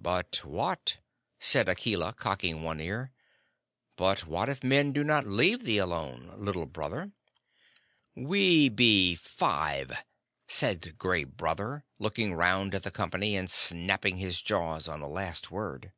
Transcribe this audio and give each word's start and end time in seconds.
"But 0.00 0.44
what," 0.44 0.98
said 1.38 1.68
Akela, 1.68 2.12
cocking 2.12 2.64
one 2.64 2.80
ear 2.80 3.12
"but 3.94 4.26
what 4.26 4.48
if 4.48 4.64
men 4.64 4.90
do 4.92 5.04
not 5.04 5.24
leave 5.24 5.62
thee 5.62 5.78
alone, 5.78 6.32
Little 6.36 6.66
Brother?" 6.66 7.12
"We 8.16 8.70
be 8.70 9.14
five," 9.14 9.96
said 10.48 10.98
Gray 10.98 11.22
Brother, 11.22 11.84
looking 12.00 12.34
round 12.34 12.74
at 12.74 12.82
the 12.82 12.90
company, 12.90 13.36
and 13.36 13.48
snapping 13.48 14.16
his 14.16 14.42
jaws 14.42 14.88
on 14.88 14.98
the 14.98 15.06
last 15.06 15.52
word. 15.52 15.92